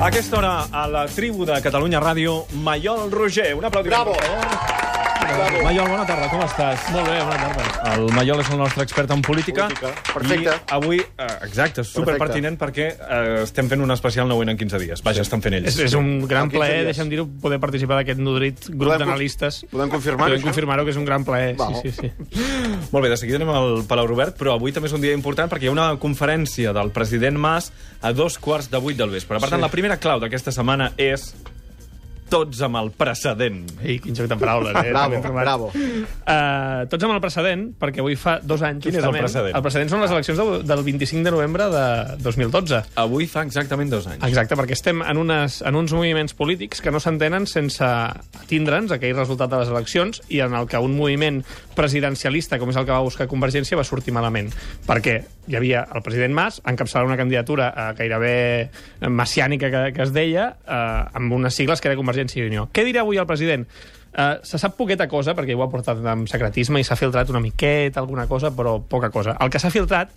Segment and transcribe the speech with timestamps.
[0.00, 3.52] A aquesta hora, a la tribu de Catalunya Ràdio, Maiol Roger.
[3.54, 4.08] Un aplaudiment.
[4.08, 4.16] Bravo.
[4.16, 4.69] per
[5.30, 5.62] favor.
[5.64, 6.86] Maiol, bona tarda, com estàs?
[6.94, 7.94] Molt bé, bona tarda.
[7.94, 9.66] El Maiol és el nostre expert en política.
[9.68, 9.92] Política.
[10.12, 10.54] Perfecte.
[10.54, 15.02] I avui, eh, exacte, superpertinent perquè eh, estem fent un especial 9 en 15 dies.
[15.06, 15.68] Vaja, estan fent ells.
[15.74, 16.90] És, és un gran En 15 plaer, dies.
[16.96, 19.64] deixa'm dir-ho, poder participar d'aquest nodrit grup d'analistes.
[19.70, 21.54] podem confirmar-ho, Podem confirmar-ho, que és un gran plaer.
[21.56, 21.76] Val.
[21.82, 22.12] Sí, sí, sí.
[22.90, 25.50] Molt bé, de seguida anem al Palau Robert, però avui també és un dia important
[25.50, 27.70] perquè hi ha una conferència del president Mas
[28.02, 29.38] a dos quarts de vuit del vespre.
[29.38, 29.62] Per tant, Sí.
[29.62, 31.34] la primera clau d'aquesta setmana és
[32.30, 33.60] tots amb el precedent.
[33.82, 34.90] Ei, quin joc de paraules, eh?
[34.94, 35.68] Bravo, bravo.
[35.70, 39.56] Uh, tots amb el precedent, perquè avui fa dos anys, Quin és el precedent?
[39.56, 41.84] El precedent són les eleccions de, del 25 de novembre de
[42.24, 42.82] 2012.
[43.00, 44.22] Avui fa exactament dos anys.
[44.28, 49.16] Exacte, perquè estem en, unes, en uns moviments polítics que no s'entenen sense atindre'ns aquell
[49.16, 51.42] resultat de les eleccions i en el que un moviment
[51.80, 54.50] presidencialista, com és el que va buscar Convergència, va sortir malament.
[54.86, 55.16] Perquè
[55.48, 58.34] hi havia el president Mas encapçalant una candidatura eh, gairebé
[59.08, 62.68] messiànica que, que es deia, eh, amb unes sigles que era Convergència i Unió.
[62.74, 63.66] Què dirà avui el president?
[64.10, 67.42] Uh, se sap poqueta cosa, perquè ho ha portat amb secretisme i s'ha filtrat una
[67.42, 69.36] miqueta, alguna cosa, però poca cosa.
[69.38, 70.10] El que s'ha filtrat,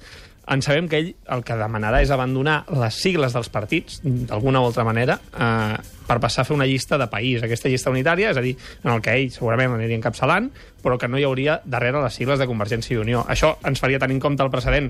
[0.50, 4.72] en sabem que ell el que demanarà és abandonar les sigles dels partits, d'alguna o
[4.72, 5.78] altra manera, uh,
[6.10, 8.96] per passar a fer una llista de país, aquesta llista unitària, és a dir, en
[8.96, 10.50] el que ell segurament l'aniria encapçalant,
[10.84, 13.24] però que no hi hauria darrere les sigles de Convergència i Unió.
[13.30, 14.90] Això ens faria tenir en compte el precedent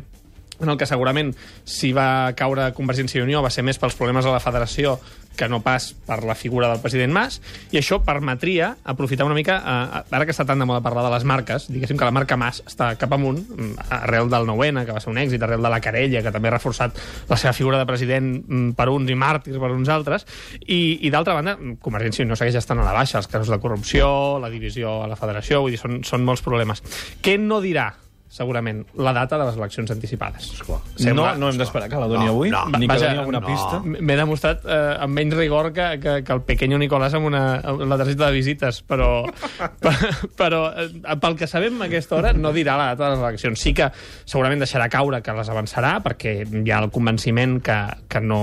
[0.59, 1.33] en el que segurament
[1.65, 4.97] si va caure Convergència i Unió va ser més pels problemes de la federació
[5.35, 7.39] que no pas per la figura del president Mas,
[7.73, 11.13] i això permetria aprofitar una mica, eh, ara que està tan de moda parlar de
[11.13, 14.93] les marques, diguéssim que la marca Mas està cap amunt, mm, arrel del 9-N, que
[14.93, 16.97] va ser un èxit, arrel de la querella, que també ha reforçat
[17.29, 20.27] la seva figura de president mm, per uns i màrtirs per uns altres,
[20.67, 23.59] i, i d'altra banda, mm, Convergència Unió segueix estant a la baixa, els casos de
[23.59, 26.83] corrupció, la divisió a la federació, vull dir, són, són molts problemes.
[27.21, 27.89] Què no dirà
[28.34, 30.48] segurament, la data de les eleccions anticipades.
[30.56, 30.80] Esclar.
[31.14, 32.64] No, no hem d'esperar que la doni No, avui, no.
[32.73, 33.52] ni que Vaja, doni alguna no.
[33.52, 33.81] pista.
[33.86, 37.83] M'he demostrat eh, amb menys rigor que, que, que el pequeño Nicolás amb, una, amb
[37.86, 39.11] la targeta de visites, però,
[39.83, 39.93] per,
[40.39, 40.89] però eh,
[41.22, 43.61] pel que sabem a aquesta hora no dirà la data de les eleccions.
[43.61, 43.92] Sí que
[44.26, 47.77] segurament deixarà caure que les avançarà, perquè hi ha el convenciment que,
[48.10, 48.42] que, no,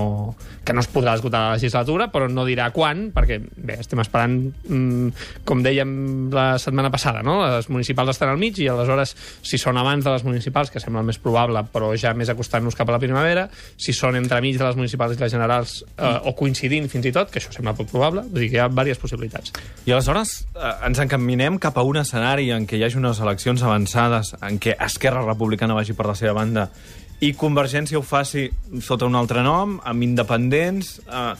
[0.63, 4.39] que no es podrà esgotar la legislatura, però no dirà quan, perquè bé, estem esperant,
[4.71, 5.93] mm, com dèiem
[6.31, 7.41] la setmana passada, no?
[7.43, 11.03] les municipals estan al mig i aleshores, si són abans de les municipals, que sembla
[11.03, 13.47] el més probable, però ja més acostant-nos cap a la primavera,
[13.77, 17.33] si són entremig de les municipals i les generals, eh, o coincidint fins i tot,
[17.33, 19.53] que això sembla poc probable, vull dir que hi ha diverses possibilitats.
[19.85, 23.63] I aleshores eh, ens encaminem cap a un escenari en què hi hagi unes eleccions
[23.67, 26.69] avançades, en què Esquerra Republicana vagi per la seva banda
[27.21, 28.47] i Convergència ho faci
[28.81, 30.95] sota un altre nom, amb independents...
[31.05, 31.33] Eh,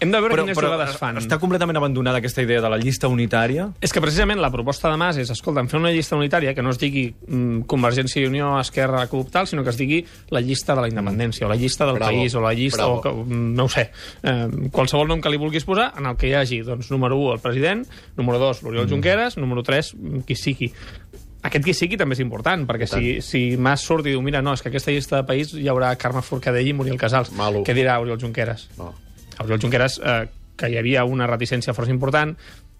[0.00, 1.16] Hem de veure quines jugades fan.
[1.20, 3.68] Està completament abandonada aquesta idea de la llista unitària?
[3.84, 6.72] És que precisament la proposta de Mas és, escolta, fer una llista unitària que no
[6.72, 10.02] es digui mm, Convergència i Unió, Esquerra, Club, tal, sinó que es digui
[10.32, 12.98] la llista de la independència, o la llista del Bravo, país, o la llista, bravo.
[12.98, 13.86] o que, mm, no ho sé,
[14.22, 17.36] eh, qualsevol nom que li vulguis posar, en el que hi hagi, doncs, número 1,
[17.36, 17.86] el president,
[18.16, 19.94] número 2, l'Oriol Junqueras, número 3,
[20.28, 20.72] qui sigui.
[21.46, 24.52] Aquest qui sigui també és important, perquè si, si Mas surt i diu, mira, no,
[24.56, 27.30] és que aquesta llista de país hi haurà Carme Forcadell i Muriel Casals.
[27.36, 27.62] Malo.
[27.66, 28.68] Què dirà Oriol Junqueras?
[28.78, 28.92] No.
[29.44, 30.26] Oriol Junqueras, eh,
[30.56, 32.36] que hi havia una reticència força important,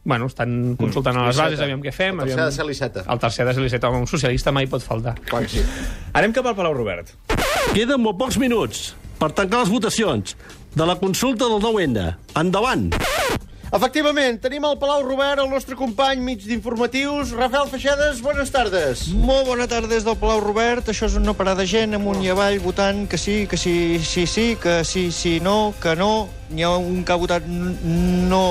[0.07, 2.15] bueno, estan consultant a les bases, aviam què fem.
[2.21, 3.05] El tercer aviam- de ser l'Iceta.
[3.13, 3.91] El tercer de ser l'Iceta.
[3.91, 5.17] Un socialista mai pot faltar.
[5.27, 5.65] Clar que sí.
[6.15, 7.11] Anem cap al Palau Robert.
[7.75, 10.37] Queden molt pocs minuts per tancar les votacions
[10.77, 12.15] de la consulta del 9-N.
[12.39, 12.91] Endavant!
[13.75, 19.09] Efectivament, tenim al Palau Robert el nostre company mig d'informatius, Rafael Feixedes, bones tardes.
[19.11, 20.87] Molt bona tarda des del Palau Robert.
[20.93, 23.99] Això és un no parar de gent amunt i avall votant que sí, que sí,
[24.07, 26.29] sí, sí, que sí, sí, no, que no.
[26.55, 28.45] N'hi ha un que ha votat no,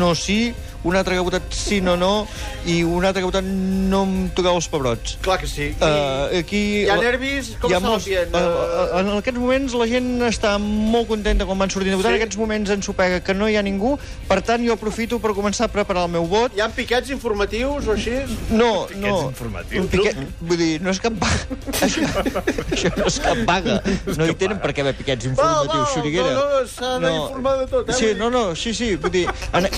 [0.00, 2.26] no sí, un altre que ha votat sí, no, no,
[2.68, 5.16] i un altre que ha votat no em toqueu els pebrots.
[5.24, 5.70] Clar que sí.
[5.80, 6.62] Uh, aquí...
[6.84, 7.52] hi ha nervis?
[7.62, 8.08] Com hi ha està molts-?
[8.08, 12.12] Uh, uh, en aquests moments la gent està molt contenta quan van sortint a votar.
[12.12, 12.18] Sí?
[12.18, 13.96] En aquests moments ens ho pega que no hi ha ningú.
[14.28, 16.54] Per tant, jo aprofito per començar a preparar el meu vot.
[16.56, 18.16] Hi ha piquets informatius o així?
[18.50, 19.14] No, no.
[19.28, 19.82] informatius.
[19.82, 21.58] Un piquet, vull dir, no és cap vaga.
[21.86, 22.06] això,
[22.76, 23.80] això no és cap vaga.
[24.14, 26.34] No hi tenen per què haver piquets informatius, Xuriguera.
[26.36, 27.98] no, no, s'ha d'informar de tot, eh?
[27.98, 29.26] Sí, no, no, sí, sí, vull dir,
[29.56, 29.68] en,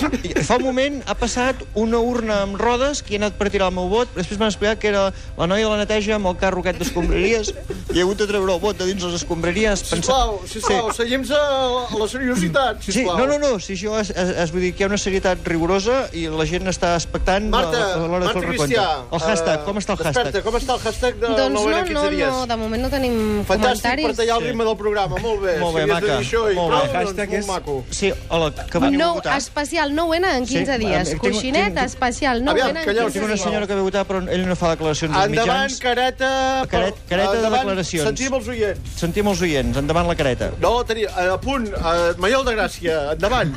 [0.45, 3.75] fa un moment ha passat una urna amb rodes que ha anat per tirar el
[3.75, 5.03] meu vot, després m'han explicat que era
[5.37, 7.53] la noia de la neteja amb el carro aquest d'escombraries
[7.93, 9.79] i he hagut de treure el vot de dins les escombraries.
[9.91, 10.97] Sisplau, sisplau, sí.
[11.03, 13.17] seguim-se a la seriositat, Sí, sisplau.
[13.17, 15.45] no, no, no, si això és, és, és, vull dir que hi ha una serietat
[15.47, 18.75] rigorosa i la gent està expectant Marta, a, a l'hora de fer el recompte.
[18.75, 18.87] Cristià.
[19.11, 20.43] El hashtag, eh, com està el Desperta, hashtag?
[20.47, 22.31] com està el hashtag de Doncs nou no, en 15 no, dies?
[22.31, 24.05] no, de moment no tenim Fantàstic comentaris.
[24.07, 25.57] per tallar el ritme del programa, molt bé.
[25.59, 26.17] Molt bé, si maca.
[26.19, 26.87] això i Molt prou, bé.
[26.87, 27.83] doncs, Hashtag molt és- maco.
[27.91, 29.37] Sí, hola, que veniu No, a votar.
[29.37, 30.80] especial 9-N en 15 Sí, dies.
[30.81, 33.43] Tinc- Coixinet tinc- especial, no Aviam, calleu, 15 Tinc una dies.
[33.45, 35.79] senyora que ve a votar, però ell no fa declaracions als Endavant, mitjans.
[35.79, 36.31] careta...
[36.71, 38.07] Caret- careta de endavant, declaracions.
[38.07, 38.95] Sentim els oients.
[38.97, 40.51] Sentim els oients, endavant la careta.
[40.61, 43.53] No, tenia, a punt, uh, Maiol de Gràcia, endavant.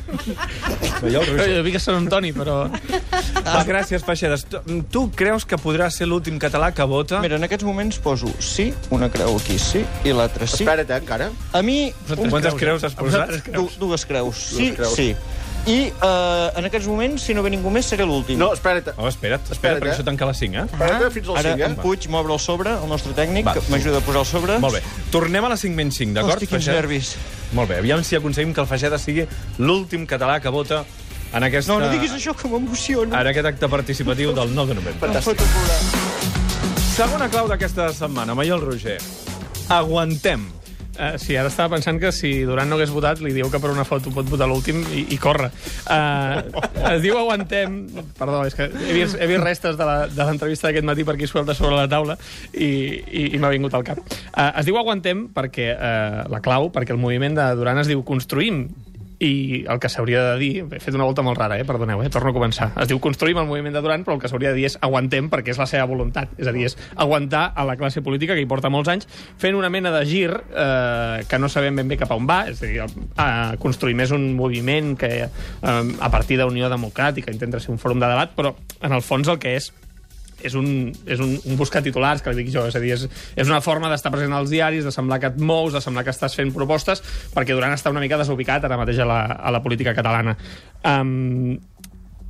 [1.04, 1.22] Jo
[1.64, 2.64] dic que són Antoni, però...
[3.44, 4.46] Ah, gràcies, Peixedes.
[4.50, 4.60] Tu,
[4.92, 7.20] tu creus que podrà ser l'últim català que vota?
[7.24, 10.62] Mira, en aquests moments poso sí, una creu aquí sí, i l'altra sí.
[10.64, 11.30] Espera't, eh, encara.
[11.52, 13.34] A mi, un, Quantes creus has posat?
[13.52, 14.36] du, dues creus.
[14.56, 14.94] Sí, creus.
[14.96, 15.14] sí.
[15.64, 18.36] I uh, en aquests moments, si no ve ningú més, seré l'últim.
[18.36, 18.90] No, espera't.
[18.98, 19.94] Oh, espera't, espera't, Espera't, perquè eh?
[19.94, 20.64] això tanca a les 5, eh?
[20.68, 21.78] Espera't fins al Ara 5, en eh?
[21.80, 23.54] Puig m'obre el sobre, el nostre tècnic, Va.
[23.56, 24.58] que m'ajuda a posar el sobre.
[24.60, 24.82] Molt bé.
[25.14, 26.36] Tornem a les 5 menys 5, d'acord?
[26.36, 27.14] Hosti, quins nervis.
[27.56, 29.24] Molt bé, aviam si aconseguim que el Feixeda sigui
[29.58, 30.82] l'últim català que vota
[31.32, 33.22] en, aquesta, No, no diguis això, que m'emociona.
[33.22, 35.00] en aquest acte participatiu del 9 de novembre.
[35.00, 35.22] Plorar.
[36.94, 38.98] Segona clau d'aquesta setmana, Maiol Roger.
[39.72, 40.44] Aguantem.
[40.94, 43.72] Uh, sí, ara estava pensant que si Duran no hagués votat, li diu que per
[43.72, 45.50] una foto pot votar l'últim i, i corre.
[45.90, 46.38] Uh,
[46.94, 47.80] es diu aguantem...
[48.14, 49.88] Perdó, és que he vist, he vist restes de
[50.22, 52.18] l'entrevista d'aquest matí per aquí suelta sobre la taula
[52.52, 54.00] i, i, i m'ha vingut al cap.
[54.30, 58.06] Uh, es diu aguantem perquè uh, la clau, perquè el moviment de Duran es diu
[58.06, 58.68] construïm
[59.24, 60.52] i el que s'hauria de dir...
[60.74, 61.66] He fet una volta molt rara, eh?
[61.66, 62.10] perdoneu, eh?
[62.12, 62.70] torno a començar.
[62.80, 65.30] Es diu construïm el moviment de Duran, però el que s'hauria de dir és aguantem
[65.32, 66.34] perquè és la seva voluntat.
[66.38, 69.08] És a dir, és aguantar a la classe política que hi porta molts anys
[69.40, 72.42] fent una mena de gir eh, que no sabem ben bé cap a on va.
[72.50, 75.28] És a dir, eh, construïm és un moviment que eh,
[75.64, 79.40] a partir d'Unió Democràtica intenta ser un fòrum de debat, però en el fons el
[79.40, 79.72] que és
[80.42, 80.66] és un,
[81.06, 82.66] és un, un buscar titulars, que li dic jo.
[82.68, 85.38] És a dir, és, és una forma d'estar present als diaris, de semblar que et
[85.40, 87.02] mous, de semblar que estàs fent propostes,
[87.34, 90.36] perquè Duran està una mica desubicat ara mateix a la, a la política catalana.
[90.84, 91.56] Um,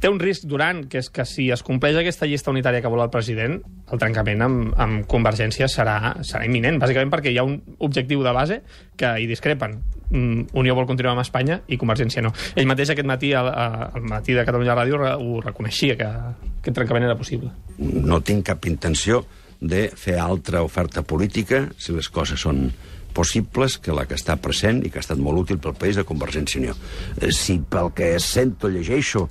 [0.05, 3.01] té un risc Duran, que és que si es compleix aquesta llista unitària que vol
[3.06, 3.56] el president,
[3.89, 7.56] el trencament amb, amb Convergència serà, serà imminent, bàsicament perquè hi ha un
[7.89, 8.61] objectiu de base
[9.01, 9.79] que hi discrepen.
[10.15, 12.31] Mm, Unió vol continuar amb Espanya i Convergència no.
[12.55, 17.05] Ell mateix aquest matí, al, al matí de Catalunya Ràdio, ho reconeixia, que aquest trencament
[17.09, 17.51] era possible.
[17.79, 19.25] no tinc cap intenció
[19.61, 22.69] de fer altra oferta política si les coses són
[23.15, 26.05] possibles que la que està present i que ha estat molt útil pel país de
[26.05, 26.75] Convergència i Unió.
[27.21, 29.29] Eh, Si pel que sento, llegeixo,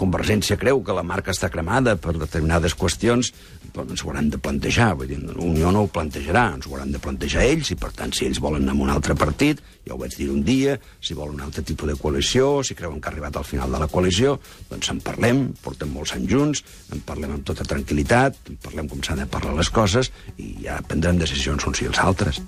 [0.00, 3.32] Convergència creu que la marca està cremada per determinades qüestions,
[3.74, 4.92] però ens ho hauran de plantejar.
[4.98, 8.14] Vull dir, Unió no ho plantejarà, ens ho hauran de plantejar ells, i per tant,
[8.16, 11.16] si ells volen anar a un altre partit, ja ho vaig dir un dia, si
[11.18, 13.90] volen un altre tipus de coalició, si creuen que ha arribat al final de la
[13.92, 14.38] coalició,
[14.70, 16.64] doncs en parlem, portem molts anys junts,
[16.94, 20.80] en parlem amb tota tranquil·litat, en parlem com s'han de parlar les coses, i ja
[20.86, 22.40] prendrem decisions uns i els altres.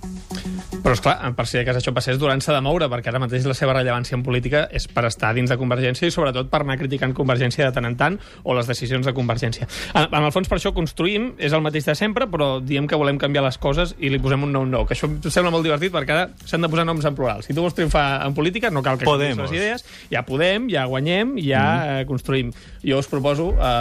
[0.83, 3.45] Però, esclar, per si de cas això passés, Duran s'ha de moure, perquè ara mateix
[3.47, 6.75] la seva rellevància en política és per estar dins de Convergència i sobretot per anar
[6.81, 9.69] criticant Convergència de tant en tant o les decisions de Convergència.
[9.95, 12.99] En, en el fons, per això construïm, és el mateix de sempre, però diem que
[12.99, 15.67] volem canviar les coses i li posem un nom nou, que això em sembla molt
[15.69, 17.47] divertit perquè ara s'han de posar noms en plural.
[17.47, 19.47] Si tu vols triomfar en política, no cal que Podemos.
[19.47, 22.03] les idees, ja podem, ja guanyem, ja mm.
[22.03, 22.51] eh, construïm.
[22.83, 23.73] Jo us proposo a,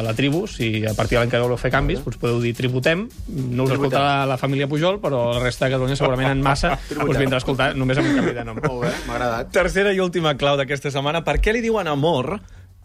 [0.00, 2.54] a la tribu, si a partir de l'any que voleu fer canvis, us podeu dir
[2.56, 6.44] tributem, no us escolta la, la família Pujol, però la resta de Catalunya segurament en
[6.44, 6.76] massa
[7.08, 8.62] us vindrà a escoltar només amb un canvi de nom.
[8.68, 9.52] Molt bé, m'ha agradat.
[9.54, 11.24] Tercera i última clau d'aquesta setmana.
[11.26, 12.38] Per què li diuen amor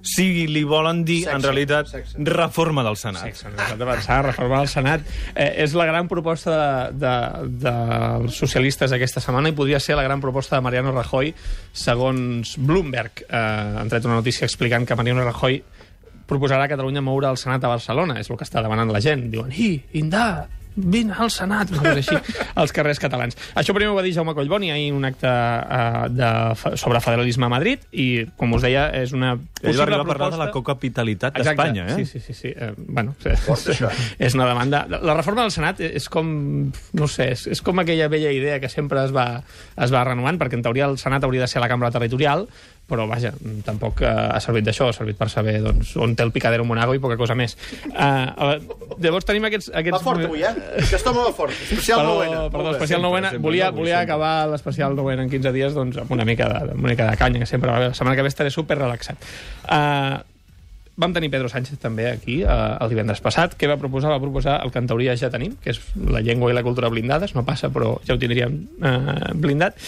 [0.06, 2.20] si li volen dir, Sexe, en realitat, sexe.
[2.30, 3.24] reforma del Senat?
[3.24, 5.08] Sexe, no s'ha de pensar, reformar el Senat.
[5.34, 7.14] Eh, és la gran proposta de, de,
[7.66, 11.34] dels socialistes aquesta setmana i podria ser la gran proposta de Mariano Rajoy,
[11.74, 13.26] segons Bloomberg.
[13.26, 13.42] Eh,
[13.82, 15.64] han tret una notícia explicant que Mariano Rajoy
[16.30, 18.20] proposarà a Catalunya moure el Senat a Barcelona.
[18.22, 19.26] És el que està demanant la gent.
[19.34, 20.46] Diuen, hi, indà,
[20.76, 22.18] vine al Senat, així,
[22.62, 23.38] als carrers catalans.
[23.56, 27.48] Això primer ho va dir Jaume Collboni ahir en un acte uh, de, sobre federalisme
[27.48, 30.38] a Madrid i, com us deia, és una Ell va arribar a possible parlar de
[30.38, 31.96] la proposta- cocapitalitat d'Espanya, eh?
[31.96, 32.34] Sí, sí, sí.
[32.34, 32.54] sí.
[32.56, 33.16] Eh, bueno,
[34.20, 34.86] és una demanda...
[34.90, 36.28] La reforma del Senat és com,
[36.94, 39.42] no sé, és, és com aquella vella idea que sempre es va,
[39.80, 42.48] es va renovant, perquè en teoria el Senat hauria de ser la cambra territorial,
[42.86, 43.32] però vaja,
[43.66, 46.94] tampoc eh, ha servit d'això, ha servit per saber doncs, on té el picadero Monago
[46.94, 47.58] i poca cosa més.
[47.90, 48.60] Uh,
[49.02, 49.72] llavors tenim aquests...
[49.74, 50.54] aquests Va fort avui, eh?
[50.84, 51.56] Aquest home va fort.
[51.66, 52.44] Especial Perdó, novena.
[52.44, 52.76] perdó, Molt bé.
[52.78, 53.34] especial sempre, novena.
[53.34, 54.14] sempre, volia, no, volia sempre.
[54.14, 57.18] acabar l'especial novena en 15 dies doncs, amb una mica de, amb una mica de
[57.18, 57.90] canya, que sempre va bé.
[57.90, 59.30] La setmana que ve estaré super relaxat.
[59.66, 60.22] Uh,
[60.96, 63.58] vam tenir Pedro Sánchez també aquí uh, el divendres passat.
[63.60, 64.14] Què va proposar?
[64.14, 66.94] Va proposar el que en teoria ja tenim, que és la llengua i la cultura
[66.94, 67.34] blindades.
[67.36, 69.82] No passa, però ja ho tindríem uh, blindat.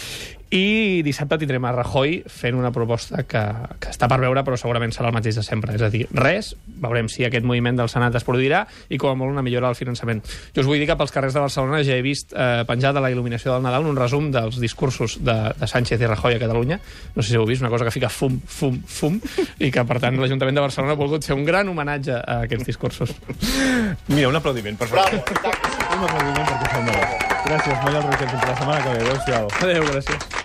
[0.50, 3.42] I dissabte tindrem a Rajoy fent una proposta que,
[3.82, 5.74] que està per veure, però segurament serà el mateix de sempre.
[5.76, 9.18] És a dir, res, veurem si aquest moviment del Senat es produirà i com a
[9.18, 10.22] molt una millora del finançament.
[10.56, 13.04] Jo us vull dir que pels carrers de Barcelona ja he vist eh, penjat a
[13.04, 16.80] la il·luminació del Nadal un resum dels discursos de, de Sánchez i Rajoy a Catalunya.
[17.14, 19.20] No sé si heu vist, una cosa que fica fum, fum, fum,
[19.60, 22.72] i que, per tant, l'Ajuntament de Barcelona ha volgut fer un gran homenatge a aquests
[22.72, 23.12] discursos.
[24.08, 25.12] Mira, un aplaudiment, per favor.
[25.28, 25.58] Bravo.
[25.92, 27.27] Un aplaudiment perquè de bo.
[27.46, 28.28] Gràcies, Maiol Roger.
[28.28, 29.06] Fins la setmana que ve.
[29.06, 29.48] Adéu-siau.
[29.62, 30.38] Adéu, gràcies.